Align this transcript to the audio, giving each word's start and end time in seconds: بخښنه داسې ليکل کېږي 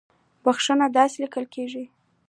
بخښنه 0.43 0.87
داسې 0.97 1.17
ليکل 1.23 1.45
کېږي 1.55 1.83